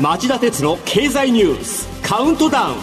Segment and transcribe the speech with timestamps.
[0.00, 2.76] 町田鉄の経済ニュースカウントダウン。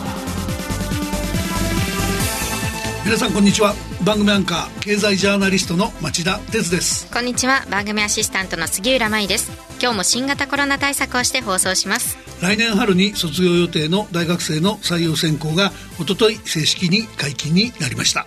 [3.05, 3.73] 皆さんこんにちは。
[4.03, 7.11] 番組アンカー経済ジャーナリストの町田鉄です。
[7.11, 7.65] こんにちは。
[7.69, 9.67] 番組アシスタントの杉浦舞です。
[9.79, 18.25] 今日も新型コロナ対策をして放送します来年春に卒業予定の大学生の採用選考がおととい正式に解禁になりました、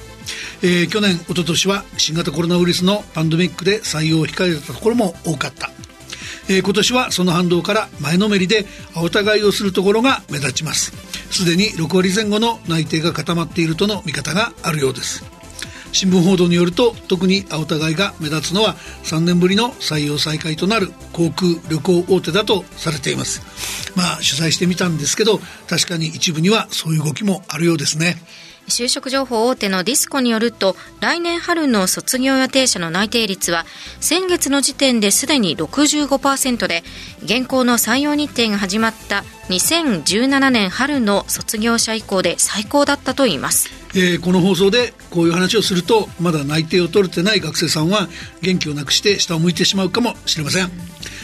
[0.63, 5.71] えー、去年おととしは新型コロナウイルスのパンデミックで採用を控えたところも多かった。
[6.49, 10.93] えー、今年はその反動から前のめりでお互いをするところが目立ちます。
[11.31, 15.40] すでに6割前後の内定が固まっているとの見方があるようです。
[15.93, 23.43] 新聞報道によると特に青互いが目立つのは3年ぶりの採用再開となる航空旅行大手だとされています
[23.97, 28.17] まあ取材してみたんですけど確かに一部にはそういう動きもあるようですね
[28.69, 33.67] 就職情報大手のディスコによると来年春の卒業予定者の内定率は
[34.01, 36.83] 先月の時点ですでに65%で
[37.25, 43.80] 現行の採用日程が始まった2017年春の卒業者以降で最高だったといいます。
[43.95, 48.09] えー、この放送でこういう話をするとまだ内定を取れてない学生さんは
[48.41, 50.71] 元気をなくして下を向いてしまうかもしれません。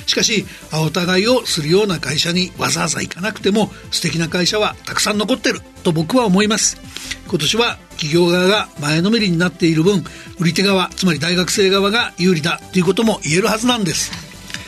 [0.06, 6.80] しかしお互いをするような会社にわざわざ行かなくても素敵な会社はたくさん残ってると僕は思います。
[7.28, 10.04] 今年は企業側が前のめりになっている分
[10.38, 14.26] 売り手側つまり大学生側が有利だということも言えるはずなんです。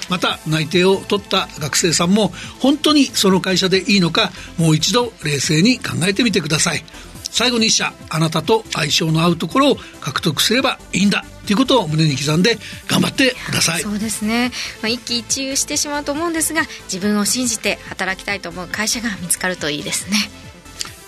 [0.09, 6.83] また内定を取った学生さんも本当にその会社でいいのかもう一度冷静に考えてみてください。
[7.31, 13.83] 最後に一社あなたと相性の合うところを獲得すればいいんだということを胸に刻んで頑張ってください。
[13.83, 14.51] そうですね、
[14.83, 20.17] まあ、一喜一憂してしまうと思うんですが自分を信じて働きたいと思う会社が見つかるといいですね。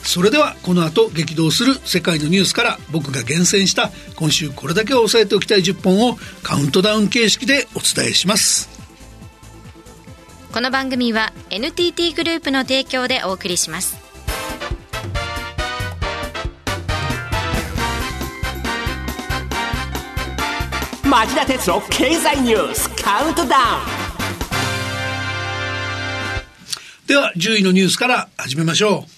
[0.03, 8.81] それではこの後激動する世界のニュースから僕が厳選した今週これだけを押さえておきたい10本をカウントダウン形式でお伝えします。
[10.53, 14.00] この番組は NTT グループの提供でお送りします
[21.10, 23.54] 町田鉄の経済ニュースカウントダウン
[27.09, 29.10] では10位のニュースから始めましょう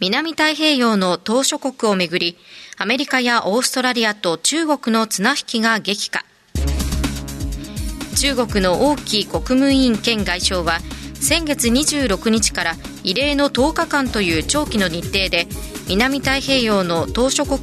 [0.00, 2.36] 南太平洋の島諸国をめぐり、
[2.76, 6.24] アメリカやオーストラリアと中国の綱引きが激化。
[8.16, 10.78] 中国の王毅国務委員兼外相は、
[11.20, 12.74] 先月26日から
[13.04, 15.46] 異例の10日間という長期の日程で、
[15.88, 17.60] 南太平洋の島諸国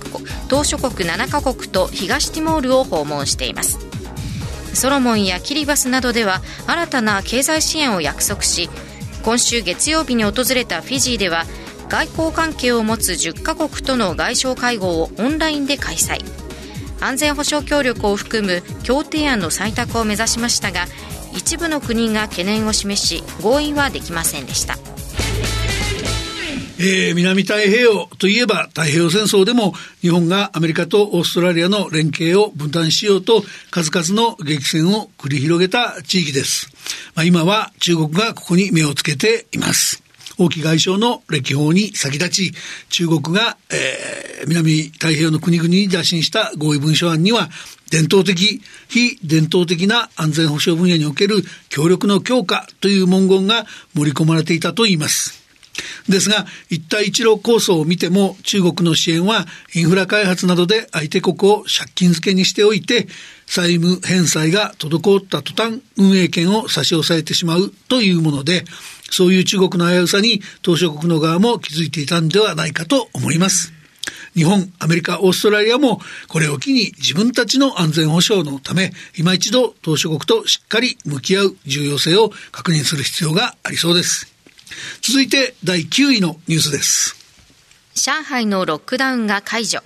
[0.47, 3.79] 島諸国7カ国と東ティモールを訪問しています。
[4.73, 8.69] ソロモンやキリバスなどでは新たな経済支援を約束し、
[9.23, 11.45] 今週月曜日に訪れたフィジーでは
[11.89, 16.19] 外交関係を持つ10カ国との外相会合をオンラインで開催
[16.99, 20.85] 安全保障協力を含む協定案の採択を目指しましたが
[21.35, 24.75] 一部の国が懸念を示し合意はできませんでした
[26.77, 36.69] えー、南太平洋といえば太平洋戦争でも日本がアメリカとオーストラリアの連携を分断しようと数々の激戦を繰り広げた地域です。
[37.15, 40.04] まあ、今は中国がここに目をつけています。
[40.37, 42.53] 王毅外相の歴訪に先立ち、
[42.89, 47.49] 中国が、えー、南太平洋の国々に打診した合意文書案には、
[47.91, 55.45] 伝統的、非伝統的な安全保障分野における協力の強化という文言が盛り込まれていたといいます。
[56.07, 63.07] ですが、一帯一路構想を見ても、中国の支援はインフラ開発などで相手国を借金付けにしておいて、
[63.47, 68.65] 債務返済が滞った途端、運営権を差し押さえてしまうというもので、
[69.09, 73.73] そういう中国の危うさに、当初国の側も気づいていたんではないかと思います。
[74.35, 84.27] 日本、アメリカ、オーストラリアもこれを機に自分たちの安全保障のため、今一度当初国としっかり向き合う重要性を確認する必要がありそうです。
[85.01, 87.15] 続いて第9位のニュースです。
[87.93, 89.81] 上海のロックダウンが解除。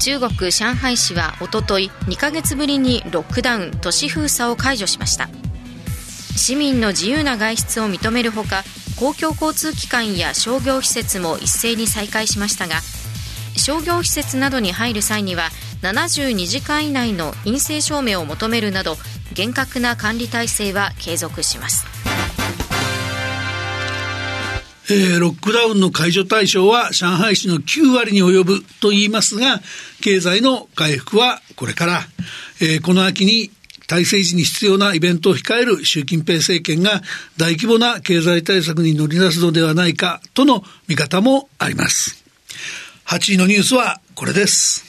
[0.00, 5.28] 中国上海市はおととい2ヶ月ぶりにロックダウン都市封鎖を解除しました
[6.36, 8.64] 市民の自由な外出を認めるほか
[8.98, 12.80] 公共交通機関や商業施設も一斉に再開しましたが
[13.56, 15.50] 商業施設などに入る際には
[15.82, 18.96] 72時間以内の陰性証明を求めるなど
[19.32, 21.86] 厳格な管理体制は継続します。
[24.90, 29.60] えー、ロックダウンの解除対象は上海市の9割に及ぶと言いますが、
[30.02, 32.00] 経済の回復はこれから、
[32.60, 33.50] えー、この秋に
[33.86, 37.02] 体制時に必要なイベントを控える習近平政権が
[37.36, 42.24] 大規模な経済対策に乗り出すのではないかとの見方もあります。
[43.06, 44.84] 8位のニュースはこれです。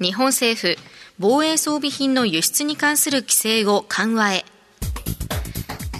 [0.00, 0.76] 日本政府、
[1.18, 4.44] 防衛装備品の輸出に関する規制を緩和へ。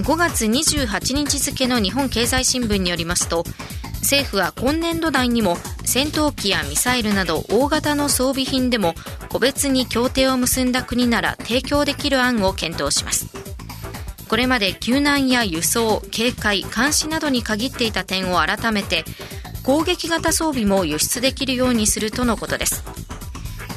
[0.02, 3.44] 5月28日付の日本経済新聞によりますと、
[4.00, 5.58] 政府は今年度内にも
[5.90, 8.94] 戦闘機やミサイルなど大型の装備品でも
[9.31, 13.29] 個別に協定を結んだ国なら提供できる案を検討します。
[14.29, 19.06] これまで救難や輸送警戒監視などに限っていた点を改めて
[19.64, 22.85] 攻撃型装備も輸出できるようにするとのことです。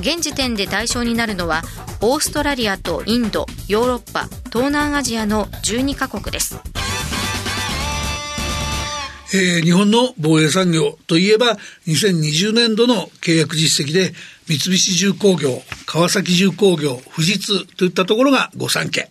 [0.02, 1.62] 現時点で対象になるのは
[2.02, 6.60] オーストラリアとインドヨーロッパ東南アジアの12カ国です。
[9.34, 11.58] えー、日本の防衛産業といえば
[11.88, 14.14] 2020年度の契約実績で
[14.48, 19.10] 三菱重工業、川崎重工業、富士通といったところが御三家。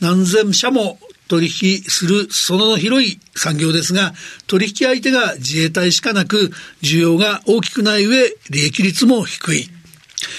[0.00, 0.98] 何千社も
[1.28, 4.12] 取引するその広い産業ですが、
[4.46, 6.50] 取引相手が自衛隊しかなく、
[6.82, 9.70] 需要が大きくない上、利益率も低い。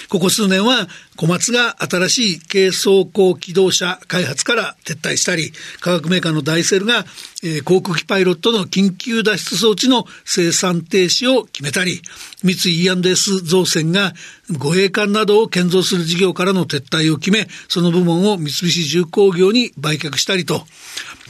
[0.10, 7.06] ここ数年は小松が新しい軽装甲機動車開発から撤退したり、化学メーカーのダイセルが、
[7.44, 12.02] えー、航空機パイロットの緊急脱出装置の生産停止を決めたり、
[12.44, 14.14] 三井 E&S 造船が
[14.52, 20.62] 護衛艦などを建造する事業からの撤退を決め、その部門を三菱重工業に売却したりと、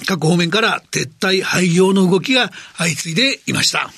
[0.06, 3.90] 各方面から撤退廃業の動きが相次いでいました。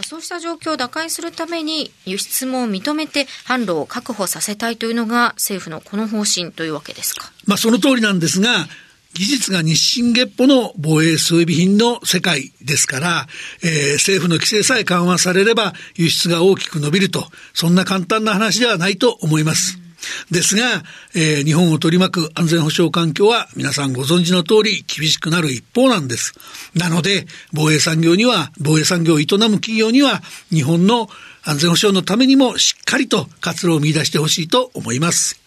[0.00, 7.30] そうした状況を打開するために輸出も認めて販路を確保させたいというのが政府のこの方針というわけですか。
[7.46, 8.68] まあその通りなんですが、
[9.14, 13.26] 技術が日進月歩の防衛装備品の世界ですから、
[13.62, 19.81] えー、政府の規制さえ緩和されれば輸出が大きく伸びると、そんな簡単な話ではないと思います。
[20.30, 20.82] ですが、
[21.14, 26.34] えー、日本を取り巻く安全保障環境は皆さんご存知の通り厳しくなる一方なんです。
[26.74, 29.28] なので、防衛産業には、防衛産業を営む
[29.60, 31.08] 企業には、日本の
[31.44, 35.40] 安全保障のためにもしっかりと活路を見出してほしいと思います。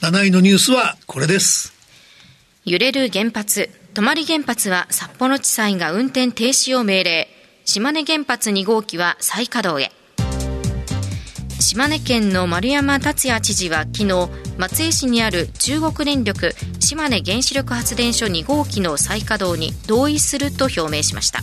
[0.00, 1.72] 7位のニュースはこれです。
[2.64, 7.28] 揺れる原発、泊原発は札幌地裁が運転停止を命令。
[7.64, 10.05] 島根原発2号機は再稼働へ。
[11.66, 21.40] 島根県の丸山達也知事は昨日松江市にある中国電力島根原子力発電所2号機の再稼働に同意すると表明しました。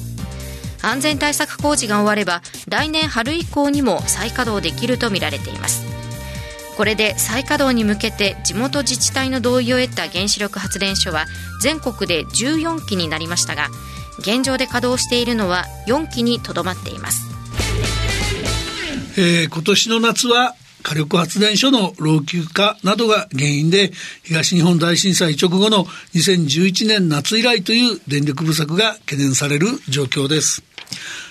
[0.82, 5.84] 安全対策工事が終われば来年春以降にも再稼働できるとみられています。
[6.78, 11.26] これで再稼働に向けて地元自治体の同意を得た原子力発電所は
[11.62, 13.68] 全国で14基になりましたが
[14.20, 17.33] 現状で稼働しているのは4基にとどまっています。
[19.16, 23.92] えー、今年の夏は火力発電所の老朽化などが原因で
[24.24, 30.64] 東日本大震災直後の2011年夏以来という電力不足が懸念される状況です。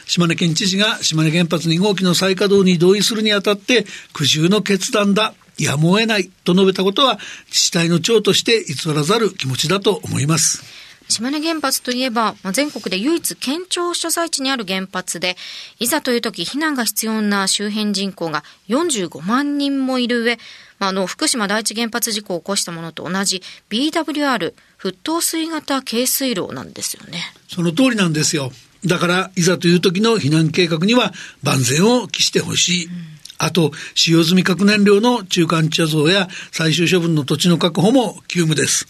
[0.06, 5.34] 島根県知事が島根原発2号機の再稼働に同意するにあたって苦渋の決断だ。
[5.58, 7.18] やむを得ないと述べたことは
[7.48, 10.81] 自治体の長として偽らざる気持ちだと思います。
[11.12, 15.36] 島根原発といえば、まあ、全国で唯一県庁所在地にある原発で、
[15.78, 20.38] いざという時避難が必要な周辺人口が45万人もいる上、
[20.78, 27.20] まあ、あの、福島第一原発事故を起こしたものと同じ BWR、沸騰水型軽水炉なんですよね。
[27.48, 28.50] その通りなんですよ。
[28.84, 31.12] だから、いざという時の避難計画には
[31.42, 32.86] 万全を期してほしい。
[32.86, 33.12] うん
[33.42, 38.86] あと、使用済み核燃料の中間貯蔵や最終処分の土地の確保も急務です。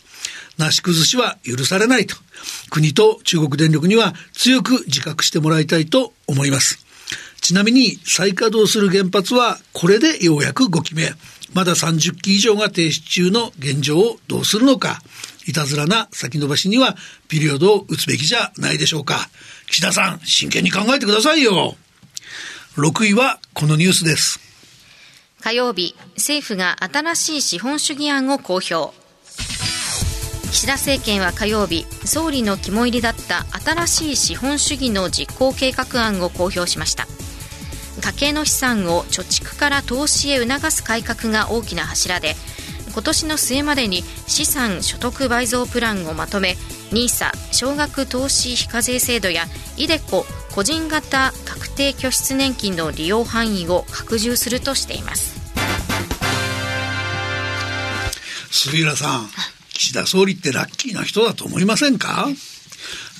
[0.58, 2.16] なし崩しは許されないと、
[2.70, 6.84] 国と中国電力には強く自覚してもらいたいと思います。
[7.40, 11.12] ちなみに再稼働する原発はこれでようやく5期目。
[11.54, 15.02] まだ30基以上が停止中の現状をどうするのか。
[15.46, 16.96] いたずらな先延ばしには
[17.28, 19.28] ピリオドを打つべきじゃないでしょうか。
[19.66, 21.76] 岸田さん、真剣に考えてくださいよ。
[22.76, 24.40] 6位はこのニュースです。
[25.40, 29.01] 火曜日、政府が新しい資本主義案を公表。
[30.62, 37.08] 岸田政権は火曜日総理の肝入りだった新しい資本主義の実行計画案を公表しました。
[38.00, 42.36] 家計の資産を貯蓄から投資へ促す改革が大きな柱で
[42.92, 46.56] 今年の末までに資産所得倍増プランをまとめ
[46.92, 50.22] NISA 少額投資非課税制度や iDeCo
[50.54, 55.42] 個人型確定拠出年金の利用範囲を拡充するとしています。
[58.52, 59.28] 杉浦さん
[59.82, 62.28] 岸田総理ってラッキーな人だと思いませんか？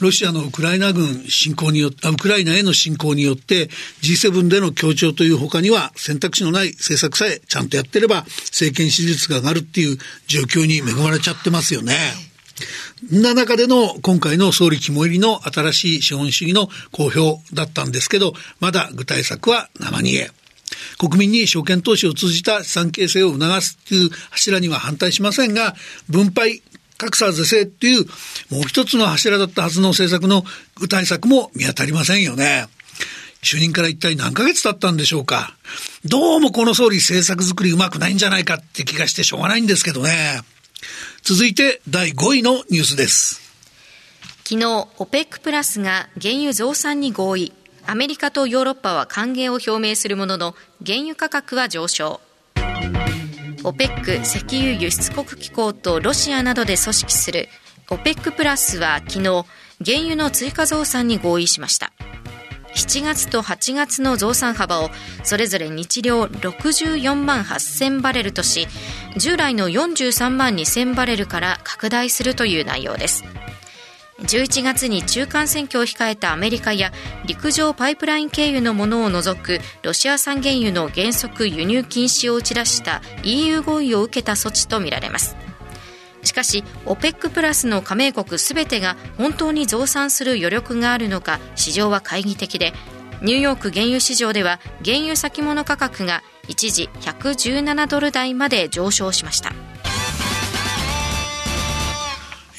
[0.00, 3.69] ロシアのウクライナ軍侵攻によって、ウクライナへの侵攻によって
[4.02, 11.97] G7 での協調という他には選択肢のない政策さえちゃんとやってれば政権支持率が上がるっていう状況に恵まれちゃってますよね。
[13.11, 20.31] な中での今回の総理肝入りの新しい資本主義の公表だったんですけど、まだ具体策は生煮え。
[20.99, 25.75] 国民に証券投資を通じた資産形成を促すという柱には反対しませんが、
[26.09, 26.62] 分配、
[26.99, 28.05] 格差是正っていう
[28.50, 30.45] もう一つの柱だったはずの政策の
[30.76, 32.67] 具体策も見当たりませんよね。
[33.43, 35.57] 就任から一体何ヶ月経ったんでしょうか。
[36.05, 40.41] どうもこの総理政策作りうまくないんじゃないかって気がしてしょうがないんですけどね。
[41.23, 43.41] 続いて第5位のニュースです。
[44.45, 44.67] 昨日、
[44.99, 47.52] OPEC プラスが原油増産に合意。
[47.87, 52.21] アメリカとヨーロッパは歓迎を表明するものの、原油価格は上昇。
[53.65, 57.49] OPEC 石油輸出国機構とロシアなどで組織する
[57.89, 59.45] OPEC プラスは昨日、
[59.85, 61.93] 原油の追加増産に合意しました。
[62.75, 64.91] 7月と8月の増産幅を
[65.25, 68.67] それぞれ日量64万8000バレルとし
[69.17, 73.25] 従来の43万2000バレルから拡大するという内容です
[74.23, 76.93] 11月に中間選挙を控えたアメリカや
[77.26, 85.37] 陸上パイプライン経由のものを除くロシア産原油の原則輸入禁止を打ち出した EU 合意を受けた措置とみられます。
[86.23, 92.73] しかし OPEC プラスの加盟国すべてが本当に増産する余力があるのか市場は懐疑的で
[93.23, 99.52] ニューヨーク原油市場では原油先物価格が一時117ドル台まで上昇しました。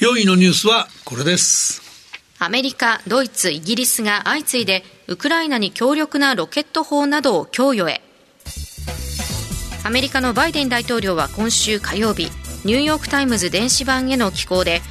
[0.04, 1.80] 4位のニュースはこれです。
[2.38, 8.02] アメリカ、ドイツ、イギリスが相次いでウクライナに強力なロケット砲などを供与へ。
[9.82, 12.24] アメリカのバイデン大統領は今週火曜日
[12.66, 14.82] ニューヨーク・タイムズ電子版への寄稿で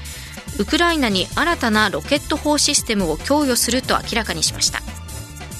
[0.58, 4.79] ウクライナに新たなロケット砲システムを供与すると明らかにしました。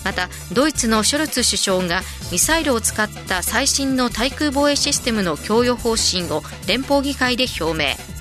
[0.03, 8.12] またドイツのショルツ首相がミサイルを使った最新の対空防衛システムの供与方針を連邦議会で表明。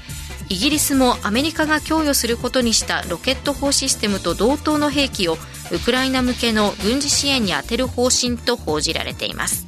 [0.52, 5.38] イギリスもアメリカが供与することにしたロケット砲システムと同等の兵器を
[5.72, 9.66] ウクライナ向けの軍事支援に充てる方針と報じられています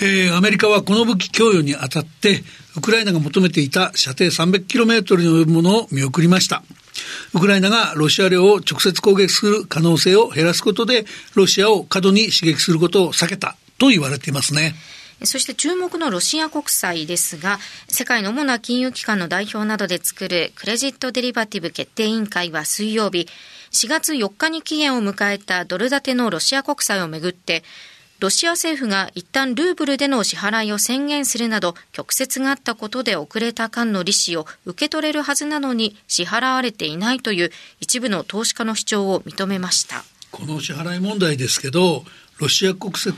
[0.00, 2.42] えー、アメリカはこの武器供与にあたって、
[2.76, 6.62] ウクライナが求めていた射程 300km に及ぶものを見送りました。
[7.32, 14.74] ウクライナがロシア領を直接攻撃する可能性を減らすことで、ロシアを過度に刺激することを避けたと言われていますね。
[15.24, 17.58] そして注目のロシア国債ですが、
[17.88, 23.26] 世界の主な金融機関の代表などで作るクレジットデリバティブ決定委員会は水曜日、
[23.72, 27.64] 4月4日に期限を迎えたドル建てのロシア国債をめぐって、
[28.18, 40.02] ロシア政府が一旦ルーブルでの支払いを宣言するなど曲折があったことで遅れた間の利子を受け取れるはずなのに支払われていないという一部の投資家の主張を認めました。
[40.30, 42.04] この支払い問題ですけど
[42.38, 43.14] ロシア国債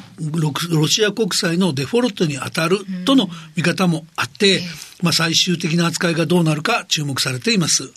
[0.72, 4.64] ロシア国債のデフォルトに当たるとの見方もあって、うん、
[5.02, 7.92] まあ、最終的な扱いがどうなるか注目されています。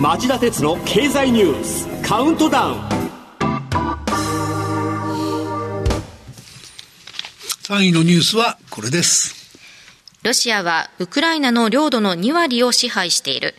[0.00, 2.80] 町田鉄の経済ニュースカウントダウン。
[7.64, 9.34] 3位のニュースはこれです。
[10.22, 13.54] ロシアはウクライナの領土の2割を支配している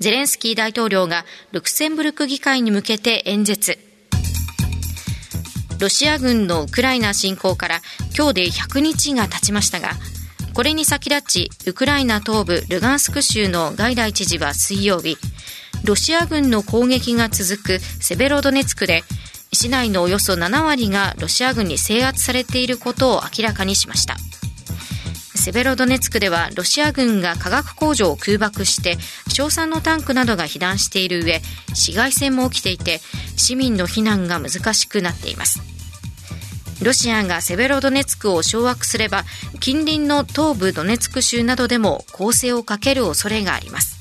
[0.00, 3.78] ゼレンスキー大統領がルクセンブルク議会に向けて演説。
[5.82, 7.80] ロシア軍のウクライナ侵攻から
[8.16, 9.90] 今日で100日が経ちましたが
[10.54, 15.16] これに先立ちウクライナ東部ルガンスク州のガイダイ知事は水曜日
[15.84, 19.02] ロシア軍の攻撃が続くセベロドネツクで
[19.52, 24.16] 市内のおよそ7割がロシア軍に制圧されていることを明らかにしました。
[25.42, 28.96] セベロドネツクではロシア軍が化学工場を空爆して
[29.28, 31.40] 硝酸のタンクなどが被弾している上
[31.74, 33.00] 市街戦も起きていて
[33.36, 35.60] 市民の避難が難しくなっています。
[36.80, 39.24] ロシアがセベロドネツクを掌握すれば
[39.58, 43.91] 近隣の東部ドネツク州などでも攻勢をかける恐れがあります。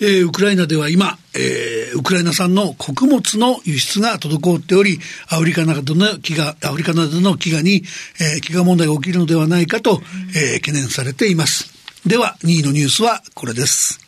[0.00, 4.98] えー、ウクライナでは今、えー、ウクライナ産の穀物の輸出が滞っており、
[5.28, 7.84] アフリカなどの飢餓、アフリカなどの飢餓に、
[8.20, 10.00] えー、飢餓問題が起きるのではないかと、
[10.36, 11.72] えー、懸念されています。
[12.06, 14.04] では、2位のニュースはこれです。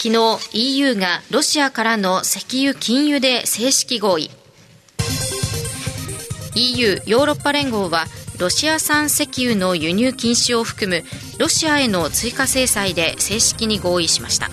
[0.00, 4.30] 昨日 EU がロシアからの石油禁輸で正式合意
[6.54, 8.06] EU ヨーロッパ連合は
[8.38, 11.04] ロシア産石油の輸入禁止を含む
[11.38, 14.48] ロシアへの追加制裁で正式に合意しました。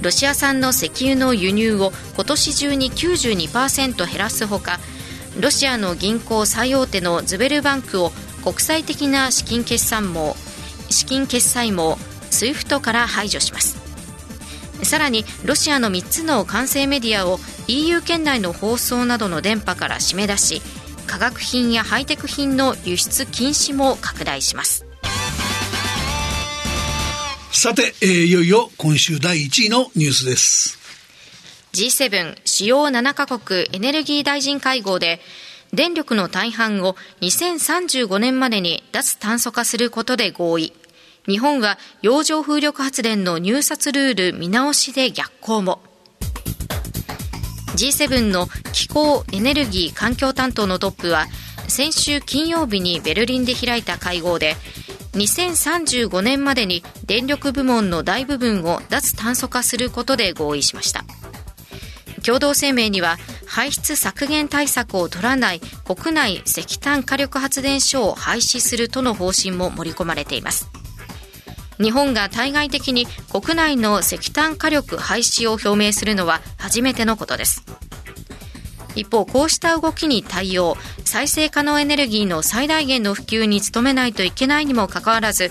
[0.00, 4.78] ロシア産の石油の輸入を今年中に92%減らすほか
[5.40, 8.10] ロシアの銀行最大手のズベルバンクを
[8.44, 10.36] 国際的な資金決算網
[10.88, 11.98] 資金決済網
[12.30, 13.76] SWIFT から排除します。
[14.84, 20.62] さらにロシアの3つの管制メディアを EU 圏内の放送などの電波から締め出し
[21.06, 24.86] 化学品やハイテク品の輸出禁止も拡大します
[27.52, 30.78] さて、えー、いよいよ今週第1位のニュースです。
[31.74, 35.20] G7 主要7カ国エネルギー大臣会合で
[35.72, 40.72] 電力の大半を2035年までに脱炭素化することで合意。
[41.28, 45.80] 日本は洋上風力発電の入札ルール見直しで逆行も。
[47.74, 51.26] G7 の気候・エネルギー・環境担当のトップは
[51.68, 54.56] 先週金曜日にベルリンで開いた会合で
[55.12, 61.04] 2035年までに電力部門の大部分を脱炭素化することで合意しました。
[62.22, 70.70] 共同声明には排出削減対策を取らない国内石炭火力発電所を廃止するとの方針も盛り込まれています。
[71.82, 77.64] 日本が対外的に国内の石炭火力廃止を表明するのは初めてのことです。
[78.94, 85.50] 一方こうした動きに対応再生可能エネルギーの最大限の普及に努めないといけないにもかかわらず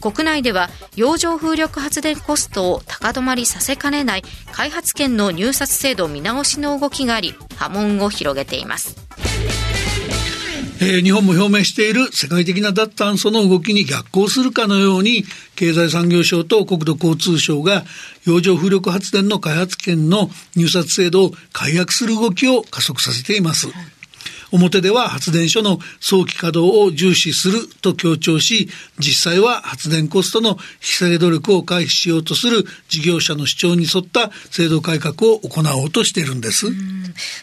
[0.00, 8.96] 国内では洋上風力発電コストを高止まりさせかねない開発権の入札制度見直しの動きがあり波紋を広げています。
[10.82, 17.84] えー、日本も表明している世界的な脱炭素の動きに逆行するかのように、経済産業省と国土交通省が
[18.26, 23.68] 洋上風力発電の開発権の入札制度を解約する動きを加速させています。
[24.52, 36.66] 表では発電所の早期稼働を重視すると強調し、実際は発電コストの引き下げ努力を回避しようとする事業者の主張に沿った制度改革を行おうとしているんです。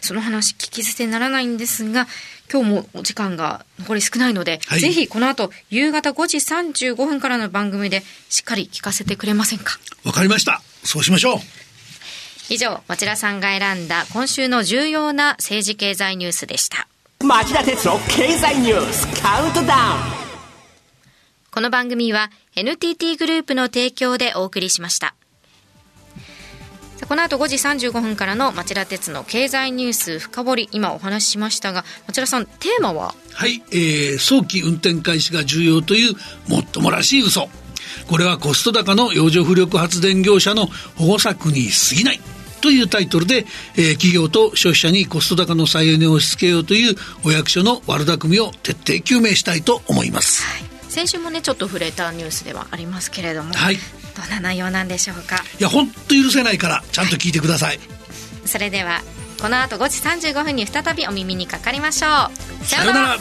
[0.00, 2.06] その話聞き捨てならないんですが、
[2.50, 9.78] 今日もお時間が残り少ないので、はい、ぜひこの後夕方5時35分からの番組でしっかり聞かせてくれませんか？
[10.04, 10.62] わかりました。
[10.82, 11.38] そうしましょう。
[12.50, 16.88] 以上、町田さんが選んだ今週の重要な政治経済ニュースでした。
[17.24, 20.00] 町田鉄の経済ニュースカウントダウン。
[21.50, 25.16] この番組は NTT グループの提供でお送りしました。
[27.08, 27.56] この後5時
[27.88, 33.14] 35分からの町田鉄の経済ニュース深掘り今お話ししましたが町田さんテーマは？
[33.34, 36.14] はい、えー、早期運転開始が重要という
[36.48, 37.48] もっともらしい嘘。
[38.08, 42.20] これはコスト高の洋上風力発電業者の保護策に過ぎない
[42.60, 46.94] というタイトルで、えー、企業と消費者にコスト高の再エネを押し付けようという
[47.24, 53.76] お役所の悪巧みを徹底究明したいと思います、はい、先週もねちょっと触れたニュースではありますけれども、はい、
[54.16, 55.44] どんな内容なんでしょうか？
[55.58, 57.88] いや本当許せないからちゃんと聞いてください、はい、
[58.44, 59.00] それでは
[59.40, 62.08] この後5時35分に再びお耳にかかりましょ
[62.62, 62.64] う。
[62.64, 63.18] さようなら